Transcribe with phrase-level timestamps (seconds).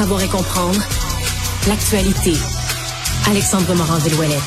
[0.00, 0.80] savoir et comprendre
[1.68, 2.32] l'actualité.
[3.28, 4.38] Alexandre Morand-Villouellette.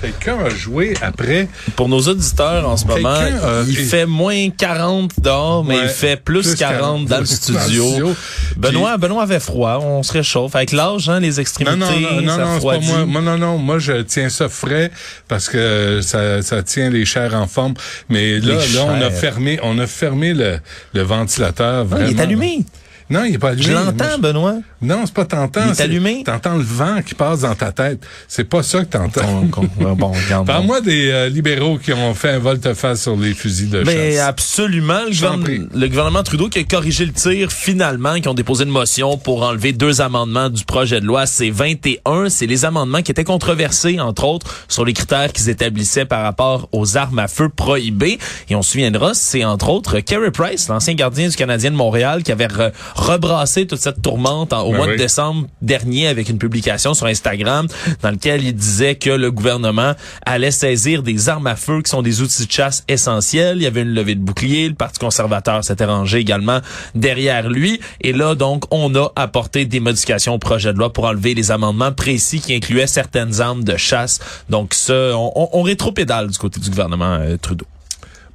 [0.00, 1.48] Quelqu'un a joué après.
[1.76, 5.82] Pour nos auditeurs en ce moment, Quelqu'un, il euh, fait moins 40 dehors, mais Ouais,
[5.84, 8.14] il fait plus, plus 40, 40 dans le studio.
[8.56, 10.56] Benoît, Benoît avait froid, on se réchauffe.
[10.56, 13.04] Avec l'âge, hein, les Non, extrémités, non, non, non, ça non, c'est pas moi.
[13.04, 14.90] Moi, non, non, moi, je tiens ça frais
[15.28, 17.74] parce que ça, ça tient les chairs en forme.
[18.08, 20.58] Mais là, Les là, on a fermé, on a fermé le,
[20.94, 21.80] le ventilateur.
[21.80, 22.08] Ah, Vraiment.
[22.10, 22.64] il est allumé.
[23.10, 23.66] Non, il est pas allumé.
[23.66, 24.54] Je l'entends, Benoît.
[24.80, 25.60] Non, c'est pas t'entends.
[25.66, 26.22] Il est allumé?
[26.24, 28.00] T'entends le vent qui passe dans ta tête.
[28.28, 29.44] C'est pas ça que t'entends.
[29.96, 30.46] Bon, regarde.
[30.46, 34.26] Parle-moi des euh, libéraux qui ont fait un volte-face sur les fusils de Mais chasse.
[34.26, 35.62] absolument, le, gouvernement- prie.
[35.74, 39.42] le gouvernement Trudeau qui a corrigé le tir finalement, qui ont déposé une motion pour
[39.42, 41.26] enlever deux amendements du projet de loi.
[41.26, 42.28] C'est 21.
[42.30, 46.68] C'est les amendements qui étaient controversés, entre autres, sur les critères qu'ils établissaient par rapport
[46.72, 48.18] aux armes à feu prohibées.
[48.48, 52.22] Et on se souviendra, c'est entre autres Kerry Price, l'ancien gardien du Canadien de Montréal,
[52.22, 52.48] qui avait
[52.94, 54.92] re- rebrassé toute cette tourmente en- au Ben mois oui.
[54.92, 57.66] de décembre dernier avec une publication sur Instagram
[58.02, 59.92] dans lequel il disait que le gouvernement
[60.26, 63.56] allait saisir des armes à feu qui sont des outils de chasse essentiels.
[63.58, 64.68] Il y avait une levée de bouclier.
[64.68, 66.60] Le Parti conservateur s'était rangé également
[66.94, 67.80] derrière lui.
[68.00, 71.50] Et là, donc, on a apporté des modifications au projet de loi pour enlever les
[71.50, 74.20] amendements précis qui incluaient certaines armes de chasse.
[74.50, 77.66] Donc, ça, on, on, on rétropédale du côté du gouvernement euh, Trudeau.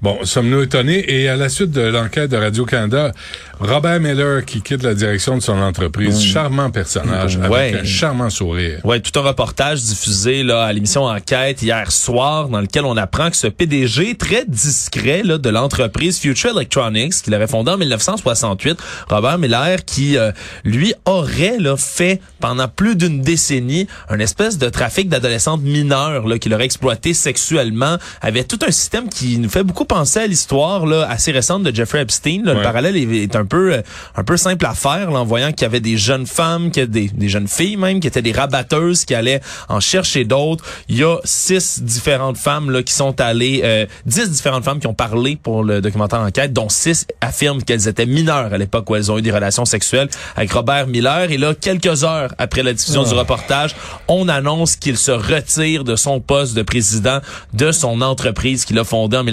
[0.02, 1.04] Bon, sommes-nous étonnés?
[1.14, 3.12] Et à la suite de l'enquête de Radio-Canada,
[3.60, 7.48] Robert Miller qui quitte la direction de son entreprise, charmant personnage, Mm.
[7.50, 7.60] Ouais.
[7.60, 8.80] avec un charmant sourire.
[8.86, 13.30] Ouais, tout un reportage diffusé là à l'émission Enquête hier soir dans lequel on apprend
[13.30, 18.80] que ce PDG très discret là de l'entreprise Future Electronics qu'il avait fondée en 1968,
[19.10, 20.32] Robert Miller qui euh,
[20.64, 26.40] lui aurait là fait pendant plus d'une décennie un espèce de trafic d'adolescentes mineures là
[26.40, 30.86] qu'il aurait exploité sexuellement, avait tout un système qui nous fait beaucoup penser à l'histoire
[30.86, 32.54] là assez récente de Jeffrey Epstein, là.
[32.54, 33.82] le parallèle est, est un peu euh,
[34.16, 36.86] un peu simple à faire là, en voyant qu'il y avait des jeunes femmes, qu'il
[36.88, 40.64] des, des jeunes filles même qui étaient des rabatteuses qui allaient en chercher d'autres.
[40.90, 44.88] Il y a six différentes femmes là qui sont allées, euh, dix différentes femmes qui
[44.88, 48.96] ont parlé pour le documentaire enquête, dont six affirment qu'elles étaient mineures à l'époque où
[48.96, 51.32] elles ont eu des relations sexuelles avec Robert Miller.
[51.32, 53.76] Et là, quelques heures après la diffusion du reportage,
[54.08, 57.20] on annonce qu'il se retire de son poste de président
[57.54, 59.24] de son entreprise qu'il a fondée en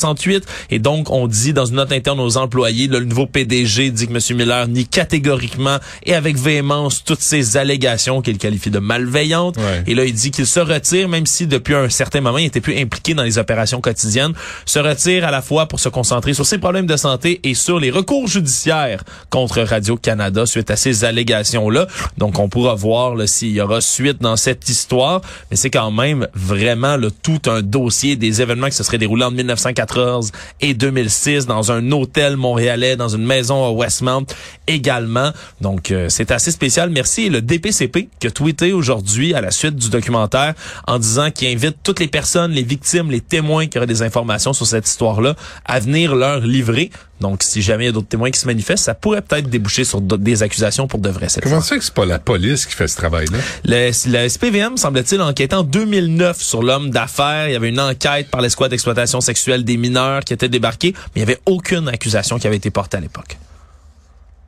[0.00, 0.46] 1968.
[0.70, 4.12] Et donc, on dit dans une note interne aux employés, le nouveau PDG dit que
[4.12, 4.36] M.
[4.36, 9.56] Miller nie catégoriquement et avec véhémence toutes ces allégations qu'il qualifie de malveillantes.
[9.56, 9.84] Ouais.
[9.86, 12.60] Et là, il dit qu'il se retire, même si depuis un certain moment, il était
[12.60, 14.32] plus impliqué dans les opérations quotidiennes,
[14.66, 17.78] se retire à la fois pour se concentrer sur ses problèmes de santé et sur
[17.80, 21.86] les recours judiciaires contre Radio-Canada suite à ces allégations-là.
[22.18, 25.20] Donc, on pourra voir s'il y aura suite dans cette histoire.
[25.50, 29.24] Mais c'est quand même vraiment là, tout un dossier des événements qui se seraient déroulés
[29.24, 29.30] en
[29.90, 34.26] 1914 et 2006 dans un hôtel montréalais, dans une maison à Westmount
[34.66, 35.32] également.
[35.60, 36.90] Donc, euh, c'est assez spécial.
[36.90, 37.28] Merci.
[37.28, 40.54] Le DPCP qui a tweeté aujourd'hui à la suite du documentaire
[40.86, 44.52] en disant qu'il invite toutes les personnes, les victimes, les témoins qui auraient des informations
[44.52, 45.34] sur cette histoire-là
[45.64, 46.90] à venir leur livrer.
[47.20, 49.84] Donc, si jamais il y a d'autres témoins qui se manifestent, ça pourrait peut-être déboucher
[49.84, 52.74] sur des accusations pour de vrai cette Comment ça que c'est pas la police qui
[52.74, 53.38] fait ce travail-là?
[53.64, 57.48] Le, le SPVM, semble-t-il, enquêtait en 2009 sur l'homme d'affaires.
[57.48, 61.22] Il y avait une enquête par l'escouade d'exploitation sexuelle des mineurs qui était débarquée, mais
[61.22, 63.36] il n'y avait aucune accusation qui avait été portée à l'époque.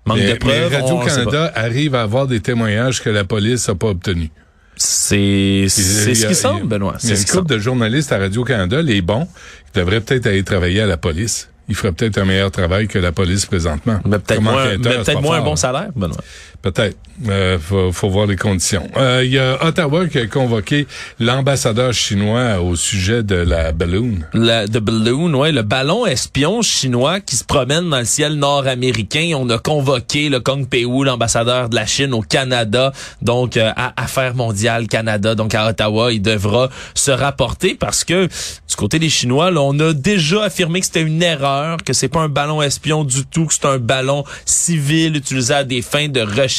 [0.07, 0.73] Manque Mais, de preuves.
[0.73, 4.31] Radio-Canada arrive à avoir des témoignages que la police n'a pas obtenus.
[4.77, 6.97] C'est ce qui semble, Benoît.
[7.03, 9.29] Il y a une couple de journalistes à Radio-Canada, les bons,
[9.67, 11.49] qui devraient peut-être aller travailler à la police.
[11.69, 14.01] Ils feraient peut-être un meilleur travail que la police présentement.
[14.05, 16.17] Mais peut-être moins, pas moins un bon salaire, Benoît.
[16.63, 16.97] Peut-être.
[17.29, 18.89] Euh, faut, faut voir les conditions.
[18.97, 20.87] Euh, Il y a Ottawa qui a convoqué
[21.21, 24.21] l'ambassadeur chinois au sujet de la balloon.
[24.33, 29.33] Le the balloon, ouais, le ballon espion chinois qui se promène dans le ciel nord-américain.
[29.37, 33.93] On a convoqué le Kong Pei l'ambassadeur de la Chine au Canada, donc euh, à
[34.03, 39.09] Affaires mondiales Canada, donc à Ottawa, il devra se rapporter parce que du côté des
[39.09, 42.63] Chinois, là, on a déjà affirmé que c'était une erreur, que c'est pas un ballon
[42.63, 46.52] espion du tout, que c'est un ballon civil utilisé à des fins de recherche.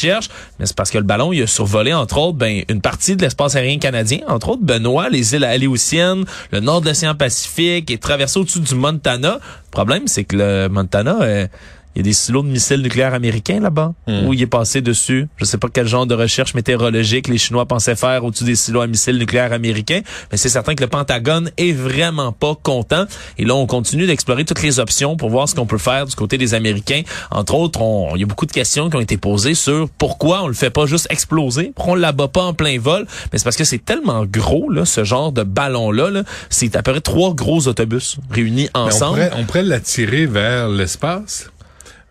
[0.59, 3.21] Mais c'est parce que le ballon, il a survolé, entre autres, ben, une partie de
[3.21, 7.97] l'espace aérien canadien, entre autres, Benoît, les îles Aléoutiennes, le nord de l'océan Pacifique, et
[7.97, 9.39] traversé au-dessus du Montana.
[9.39, 11.47] Le problème, c'est que le Montana, euh,
[11.95, 15.27] il y a des silos de missiles nucléaires américains là-bas, où il est passé dessus.
[15.37, 18.81] Je sais pas quel genre de recherche météorologique les Chinois pensaient faire au-dessus des silos
[18.81, 20.01] à missiles nucléaires américains,
[20.31, 23.05] mais c'est certain que le Pentagone est vraiment pas content.
[23.37, 26.15] Et là, on continue d'explorer toutes les options pour voir ce qu'on peut faire du
[26.15, 27.03] côté des Américains.
[27.31, 30.43] Entre autres, on- il y a beaucoup de questions qui ont été posées sur pourquoi
[30.43, 33.05] on le fait pas juste exploser, pourquoi on l'abat pas en plein vol.
[33.31, 36.09] Mais c'est parce que c'est tellement gros, là, ce genre de ballon-là.
[36.09, 39.17] Là, c'est à peu près trois gros autobus réunis Mais on ensemble.
[39.19, 41.49] pourrait, on pourrait l'attirer vers l'espace.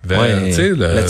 [0.09, 1.03] Ouais, sais, le- la.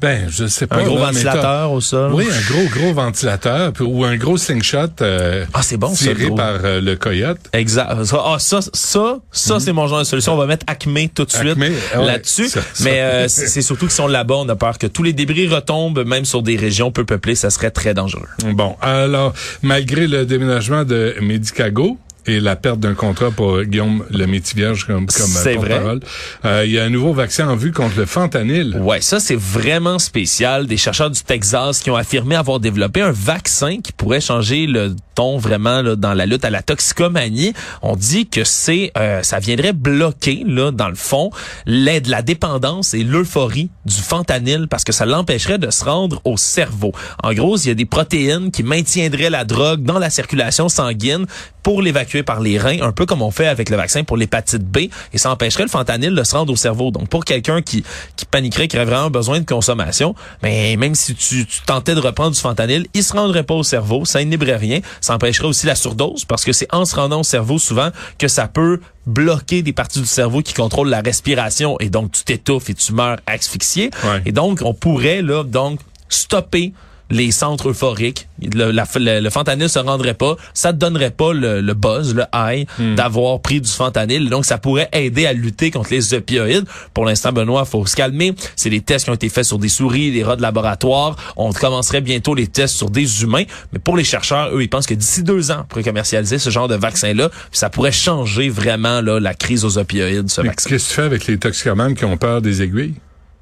[0.00, 0.76] Ben, je sais pas.
[0.76, 2.12] Un gros là, ventilateur au sol.
[2.14, 6.26] Oui, un gros, gros ventilateur ou un gros slingshot euh, Ah, c'est bon, ça, tiré
[6.26, 6.36] gros.
[6.36, 7.38] par euh, le coyote.
[7.52, 8.04] Exact.
[8.04, 10.34] Ça, ah, ça, ça, ça c'est mon genre de solution.
[10.34, 12.48] On va mettre Acme tout de suite ouais, là-dessus.
[12.48, 12.84] ça, ça.
[12.84, 14.36] Mais euh, c'est surtout qu'ils sont là-bas.
[14.38, 17.34] On a peur que tous les débris retombent, même sur des régions peu peuplées.
[17.34, 18.28] Ça serait très dangereux.
[18.54, 24.26] Bon, alors, malgré le déménagement de Medicago et la perte d'un contrat pour Guillaume le
[24.26, 25.68] Métivierge comme, comme euh, C'est vrai.
[25.70, 26.00] porte-parole,
[26.44, 28.76] euh, il y a un nouveau vaccin en vue contre le fentanyl.
[28.80, 30.66] Ouais, ça c'est vraiment spécial.
[30.66, 34.94] Des chercheurs du Texas qui ont affirmé avoir développé un vaccin qui pourrait changer le
[35.14, 37.52] ton vraiment là, dans la lutte à la toxicomanie.
[37.82, 41.30] On dit que c'est euh, ça viendrait bloquer là dans le fond
[41.66, 46.36] l'aide, la dépendance et l'euphorie du fentanyl parce que ça l'empêcherait de se rendre au
[46.36, 46.92] cerveau.
[47.22, 51.26] En gros, il y a des protéines qui maintiendraient la drogue dans la circulation sanguine
[51.62, 54.62] pour l'évacuer par les reins, un peu comme on fait avec le vaccin pour l'hépatite
[54.62, 54.78] B,
[55.12, 56.90] et ça empêcherait le fentanyl de se rendre au cerveau.
[56.90, 57.84] Donc pour quelqu'un qui,
[58.16, 62.00] qui paniquerait, qui aurait vraiment besoin de consommation, mais même si tu, tu tentais de
[62.00, 65.66] reprendre du fentanyl, il se rendrait pas au cerveau, ça inhiberait rien, ça empêcherait aussi
[65.66, 69.62] la surdose, parce que c'est en se rendant au cerveau souvent que ça peut bloquer
[69.62, 73.18] des parties du cerveau qui contrôlent la respiration, et donc tu t'étouffes et tu meurs
[73.26, 73.90] asphyxié.
[74.04, 74.22] Ouais.
[74.26, 76.72] Et donc on pourrait là donc stopper
[77.10, 78.28] les centres euphoriques.
[78.54, 80.36] Le, la- le, le fentanyl se rendrait pas.
[80.54, 82.66] Ça te donnerait pas le, le buzz, le high
[82.96, 84.28] d'avoir pris du fentanyl.
[84.30, 86.64] Donc, ça pourrait aider à lutter contre les opioïdes.
[86.94, 88.34] Pour l'instant, Benoît, faut se calmer.
[88.56, 91.16] C'est des tests qui ont été faits sur des souris, des rats de laboratoire.
[91.36, 93.44] On commencerait bientôt les tests sur des humains.
[93.72, 96.50] Mais pour les chercheurs, eux, ils pensent que d'ici deux ans, on pourrait commercialiser ce
[96.50, 97.30] genre de vaccin-là.
[97.52, 100.68] Ça pourrait changer vraiment là, la crise aux opioïdes, ce Mais vaccin.
[100.70, 102.94] Qu'est-ce que tu fais avec les toxicomanes qui ont peur des aiguilles?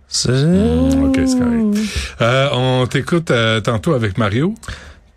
[0.09, 1.79] C'est- OK, c'est correct.
[2.21, 4.55] Euh, on t'écoute euh, tantôt avec Mario.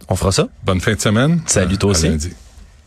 [0.10, 0.48] On fera ça.
[0.64, 1.42] Bonne fin de semaine.
[1.46, 2.08] Salut, toi À aussi.
[2.10, 2.32] lundi.